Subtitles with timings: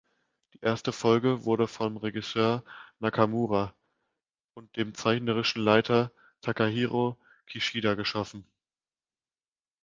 [0.55, 2.63] Die erste Folge wurde von Regisseur
[2.97, 3.75] Nakamura
[4.55, 8.43] und dem zeichnerischen Leiter Takahiro Kishida geschaffen.